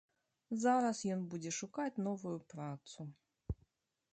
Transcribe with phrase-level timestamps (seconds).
[0.61, 3.01] Зараз ён будзе шукаць новую працу.